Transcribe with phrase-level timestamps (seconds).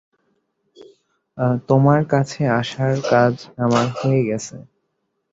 [1.69, 3.33] তোমার কাছে আসার কাজ
[3.57, 4.55] আমার হয়ে গেছে।